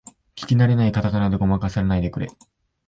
[0.35, 2.27] 聞きなれないカタカナでごまかさないでくれ